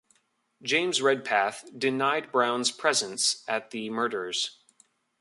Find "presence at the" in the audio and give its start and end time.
2.71-3.91